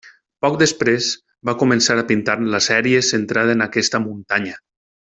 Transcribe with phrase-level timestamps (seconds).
[0.45, 1.09] Poc després,
[1.51, 4.61] va començar a pintar la sèrie centrada en aquesta muntanya.